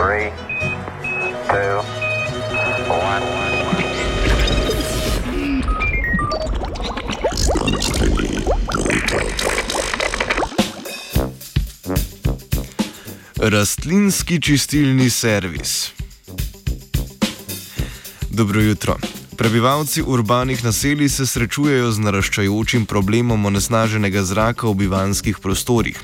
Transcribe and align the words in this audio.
Three, 0.00 0.32
two. 1.46 1.82
Rastlinski 13.36 14.40
čistilni 14.40 15.10
servis. 15.10 15.90
Dobro 18.30 18.60
jutro. 18.60 18.96
Prebivalci 19.36 20.02
urbanih 20.02 20.64
naselij 20.64 21.08
se 21.08 21.26
srečujejo 21.26 21.90
z 21.92 21.98
naraščajočim 21.98 22.86
problemom 22.86 23.46
onesnaženega 23.46 24.22
zraka 24.22 24.66
v 24.66 24.74
bivanskih 24.74 25.38
prostorih. 25.38 26.00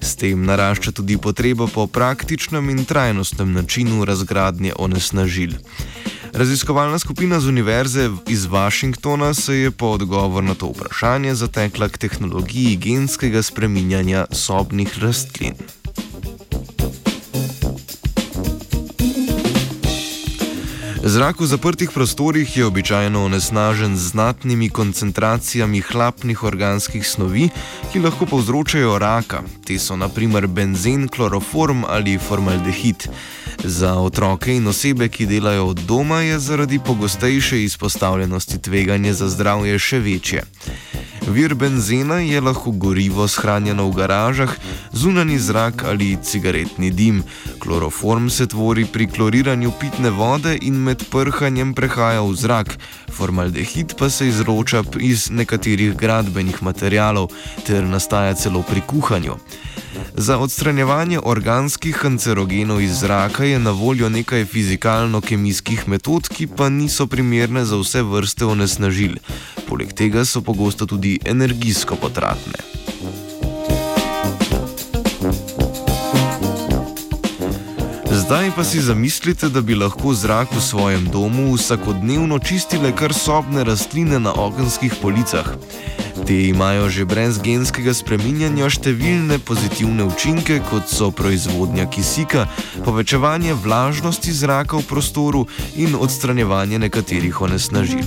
S 0.00 0.16
tem 0.16 0.44
narašča 0.44 0.92
tudi 0.92 1.18
potreba 1.18 1.66
po 1.66 1.86
praktičnem 1.86 2.70
in 2.70 2.84
trajnostnem 2.84 3.52
načinu 3.52 4.04
razgradnje 4.04 4.72
onesnažil. 4.78 5.50
Raziskovalna 6.32 6.98
skupina 6.98 7.40
z 7.40 7.48
Univerze 7.48 8.10
iz 8.28 8.46
Washingtona 8.46 9.34
se 9.34 9.56
je 9.56 9.70
po 9.70 9.86
odgovor 9.86 10.44
na 10.44 10.54
to 10.54 10.66
vprašanje 10.66 11.34
zatekla 11.34 11.88
k 11.88 11.98
tehnologiji 11.98 12.76
genskega 12.76 13.42
spreminjanja 13.42 14.26
sobnih 14.32 14.98
rastlin. 14.98 15.54
Zrak 21.00 21.40
v 21.40 21.46
zaprtih 21.48 21.90
prostorih 21.90 22.56
je 22.56 22.66
običajno 22.66 23.24
onesnažen 23.24 23.96
z 23.96 24.12
znatnimi 24.12 24.68
koncentracijami 24.68 25.80
hlapnih 25.80 26.44
organskih 26.44 27.06
snovi, 27.08 27.48
ki 27.92 28.04
lahko 28.04 28.26
povzročajo 28.26 28.98
raka. 28.98 29.40
Te 29.64 29.78
so 29.78 29.96
naprimer 29.96 30.46
benzen, 30.46 31.08
kloroform 31.08 31.84
ali 31.88 32.18
formaldehid. 32.18 33.08
Za 33.64 33.94
otroke 33.94 34.52
in 34.52 34.68
osebe, 34.68 35.08
ki 35.08 35.26
delajo 35.26 35.66
od 35.72 35.80
doma, 35.88 36.20
je 36.20 36.38
zaradi 36.38 36.78
pogostejše 36.78 37.64
izpostavljenosti 37.64 38.60
tveganje 38.62 39.12
za 39.12 39.28
zdravje 39.28 39.78
še 39.78 39.98
večje. 39.98 40.44
Vir 41.30 41.54
benzena 41.54 42.18
je 42.18 42.40
lahko 42.40 42.72
gorivo 42.74 43.28
shranjeno 43.28 43.84
v 43.90 43.94
garažah, 43.94 44.50
zunani 44.92 45.38
zrak 45.38 45.84
ali 45.86 46.16
cigaretni 46.22 46.90
dim. 46.90 47.22
Kloroform 47.58 48.30
se 48.30 48.46
tvori 48.46 48.84
pri 48.84 49.06
kloriranju 49.06 49.70
pitne 49.80 50.10
vode 50.10 50.56
in 50.60 50.74
med 50.74 51.04
prhanjem 51.10 51.74
prehaja 51.74 52.24
v 52.26 52.34
zrak, 52.34 52.74
formaldehid 53.14 53.94
pa 53.98 54.10
se 54.10 54.28
izroča 54.28 54.82
iz 54.98 55.30
nekaterih 55.30 55.94
gradbenih 55.94 56.62
materialov 56.62 57.30
ter 57.66 57.84
nastaja 57.84 58.34
celo 58.34 58.62
pri 58.62 58.82
kuhanju. 58.86 59.38
Za 60.14 60.38
odstranjevanje 60.38 61.20
organskih 61.22 61.96
kancerogenov 61.96 62.80
iz 62.80 63.00
zraka 63.00 63.44
je 63.44 63.58
na 63.58 63.70
voljo 63.70 64.08
nekaj 64.08 64.44
fizikalno-kemijskih 64.44 65.88
metod, 65.88 66.28
ki 66.28 66.46
pa 66.46 66.68
niso 66.68 67.06
primerne 67.06 67.64
za 67.64 67.76
vse 67.76 68.02
vrste 68.02 68.44
onesnažil. 68.44 69.16
Poleg 69.70 69.92
tega 69.94 70.24
so 70.26 70.40
pogosto 70.42 70.86
tudi 70.86 71.20
energijsko 71.24 71.94
potratne. 71.94 72.58
Zdaj 78.10 78.50
pa 78.56 78.64
si 78.64 78.80
zamislite, 78.82 79.48
da 79.48 79.62
bi 79.62 79.74
lahko 79.74 80.14
zrak 80.14 80.50
v 80.52 80.60
svojem 80.60 81.06
domu 81.14 81.54
vsakodnevno 81.54 82.38
čistile 82.38 82.90
kar 82.96 83.14
sobne 83.14 83.64
rastline 83.64 84.18
na 84.18 84.34
okenskih 84.34 84.94
policah. 85.02 85.54
Te 86.26 86.48
imajo 86.48 86.88
že 86.88 87.04
brez 87.04 87.38
genskega 87.42 87.94
spreminjanja 87.96 88.68
številne 88.70 89.38
pozitivne 89.42 90.06
učinke, 90.06 90.60
kot 90.70 90.90
so 90.90 91.10
proizvodnja 91.14 91.86
kisika, 91.90 92.46
povečevanje 92.84 93.56
vlažnosti 93.56 94.32
zraka 94.32 94.78
v 94.80 94.86
prostoru 94.86 95.46
in 95.74 95.96
odstranjevanje 95.98 96.78
nekaterih 96.78 97.40
onesnažil. 97.40 98.04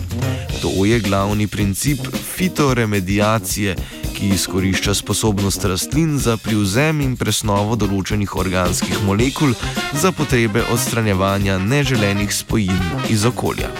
To 0.62 0.86
je 0.86 1.00
glavni 1.04 1.48
princip 1.48 2.00
fitoremediacije, 2.36 3.76
ki 4.14 4.30
izkorišča 4.38 4.94
sposobnost 4.94 5.66
rastlin 5.66 6.16
za 6.20 6.38
privzem 6.38 7.02
in 7.02 7.18
presnovo 7.20 7.76
določenih 7.76 8.30
organskih 8.30 9.04
molekul 9.04 9.58
za 9.98 10.14
potrebe 10.16 10.64
odstranjevanja 10.72 11.58
neželenih 11.60 12.32
spojin 12.32 13.10
iz 13.10 13.26
okolja. 13.26 13.74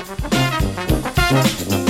Thank 1.34 1.72
you. 1.72 1.83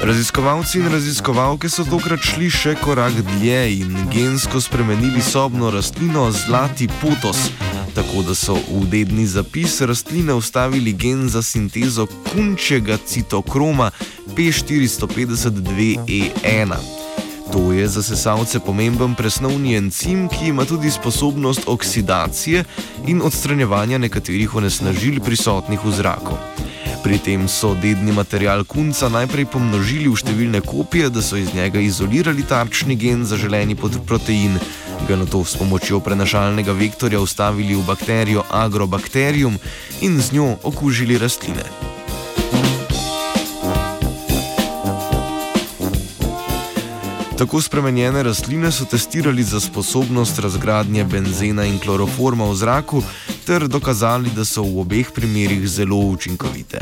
Raziskovalci 0.00 0.78
in 0.78 0.88
raziskovalke 0.88 1.68
so 1.68 1.84
tokrat 1.84 2.24
šli 2.24 2.48
še 2.48 2.72
korak 2.80 3.12
dlje 3.20 3.76
in 3.82 3.92
gensko 4.08 4.56
spremenili 4.64 5.20
sobno 5.20 5.68
rastlino 5.70 6.32
Zlati 6.32 6.88
potos, 7.02 7.52
tako 7.92 8.22
da 8.24 8.32
so 8.34 8.56
v 8.56 8.88
dedni 8.88 9.26
zapis 9.28 9.80
rastline 9.84 10.32
vstavili 10.40 10.96
gen 10.96 11.28
za 11.28 11.44
sintezo 11.44 12.08
kunčjega 12.30 12.96
citokroma 13.04 13.90
P452E1. 14.32 16.72
To 17.52 17.72
je 17.72 17.88
za 17.88 18.02
sesalce 18.02 18.60
pomemben 18.64 19.14
presnovni 19.14 19.74
encim, 19.76 20.28
ki 20.32 20.46
ima 20.54 20.64
tudi 20.64 20.90
sposobnost 20.90 21.60
oksidacije 21.66 22.64
in 23.06 23.22
odstranjevanja 23.22 23.98
nekaterih 23.98 24.54
onesnažil 24.54 25.20
prisotnih 25.20 25.84
v 25.84 25.92
zraku. 25.92 26.38
Pri 27.02 27.16
tem 27.18 27.48
so 27.48 27.72
dedni 27.74 28.12
material 28.12 28.64
kunca 28.68 29.08
najprej 29.08 29.48
pomnožili 29.48 30.04
v 30.04 30.20
številne 30.20 30.60
kopije, 30.60 31.08
da 31.08 31.24
so 31.24 31.38
iz 31.40 31.48
njega 31.56 31.80
izolirali 31.80 32.44
tarčni 32.44 32.92
gen 32.92 33.24
za 33.24 33.40
želeni 33.40 33.72
protein, 33.74 34.60
ga 35.08 35.16
na 35.16 35.24
to 35.24 35.40
s 35.40 35.56
pomočjo 35.56 36.02
prenašalnega 36.04 36.76
vektorja 36.76 37.20
ustavili 37.20 37.72
v 37.74 37.86
bakterijo 37.88 38.44
Agrobacterium 38.52 39.56
in 40.04 40.20
z 40.20 40.36
njo 40.36 40.58
okužili 40.60 41.16
rastline. 41.16 41.89
Tako 47.40 47.60
spremenjene 47.60 48.22
rastline 48.22 48.72
so 48.72 48.84
testirali 48.84 49.42
za 49.42 49.60
sposobnost 49.60 50.38
razgradnje 50.38 51.04
benzena 51.04 51.64
in 51.64 51.78
kloroforma 51.78 52.44
v 52.44 52.54
zraku, 52.54 53.02
ter 53.46 53.68
dokazali, 53.68 54.30
da 54.36 54.44
so 54.44 54.62
v 54.62 54.80
obeh 54.80 55.08
primerih 55.14 55.64
zelo 55.68 55.96
učinkovite. 55.96 56.80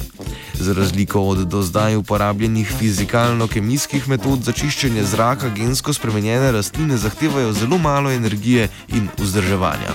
Za 0.55 0.73
razliko 0.73 1.23
od 1.23 1.39
do 1.39 1.63
zdaj 1.63 1.97
uporabljenih 1.97 2.73
fizikalno-kemijskih 2.81 4.09
metod 4.09 4.43
za 4.43 4.53
čiščenje 4.53 5.05
zraka, 5.05 5.49
gensko 5.55 5.93
spremenjene 5.93 6.51
rastline 6.53 6.97
zahtevajo 6.97 7.53
zelo 7.53 7.79
malo 7.79 8.11
energije 8.11 8.69
in 8.89 9.07
vzdrževanja. 9.19 9.95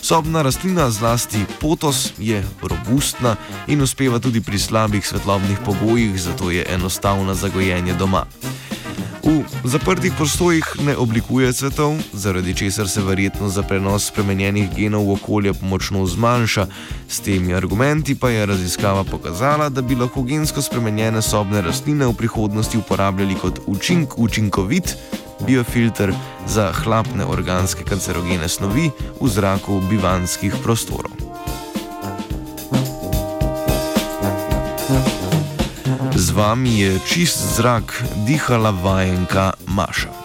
Sobna 0.00 0.42
rastlina, 0.42 0.90
zlasti 0.90 1.44
potos, 1.60 2.10
je 2.18 2.42
robustna 2.62 3.36
in 3.66 3.82
uspeva 3.82 4.18
tudi 4.18 4.40
pri 4.40 4.58
slabih 4.58 5.06
svetlobnih 5.06 5.58
pogojih, 5.64 6.18
zato 6.22 6.50
je 6.50 6.66
enostavna 6.74 7.34
za 7.34 7.48
gojenje 7.48 7.94
doma. 7.94 8.26
V 9.22 9.70
zaprtih 9.70 10.12
prostorih 10.18 10.66
ne 10.82 10.96
oblikuje 10.96 11.52
cvetov, 11.52 11.94
zaradi 12.12 12.54
česar 12.54 12.88
se 12.88 13.02
verjetno 13.02 13.48
za 13.48 13.62
prenos 13.62 14.10
spremenjenih 14.10 14.74
genov 14.74 15.06
v 15.06 15.12
okolje 15.12 15.52
močno 15.62 16.06
zmanjša. 16.06 16.66
S 17.08 17.20
temi 17.20 17.54
argumenti 17.54 18.14
pa 18.18 18.30
je 18.30 18.46
raziskava 18.46 19.04
pokazala, 19.04 19.68
da 19.68 19.82
bi 19.82 19.94
lahko 19.94 20.22
gensko 20.22 20.62
spremenjene 20.62 21.22
sobne 21.22 21.62
rastline 21.62 22.06
v 22.06 22.14
prihodnosti 22.18 22.78
uporabljali 22.78 23.34
kot 23.34 23.60
učink, 23.66 24.18
učinkovit 24.18 24.96
biofilter 25.46 26.14
za 26.46 26.72
hlapne 26.72 27.24
organske 27.24 27.84
kancerogene 27.84 28.48
snovi 28.48 28.90
v 29.20 29.28
zraku 29.28 29.80
bivanskih 29.90 30.54
prostorov. 30.62 31.31
Z 36.32 36.40
vami 36.40 36.80
je 36.80 36.96
čist 37.04 37.60
zrak 37.60 37.92
dihala 38.24 38.72
vajenka 38.72 39.52
Maša. 39.68 40.21